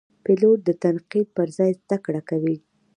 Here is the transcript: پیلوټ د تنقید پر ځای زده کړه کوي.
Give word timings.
پیلوټ 0.23 0.59
د 0.67 0.69
تنقید 0.83 1.27
پر 1.35 1.47
ځای 1.57 1.71
زده 1.81 1.97
کړه 2.05 2.21
کوي. 2.29 2.57